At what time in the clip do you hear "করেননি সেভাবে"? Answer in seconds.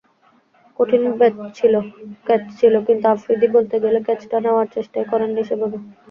5.11-5.77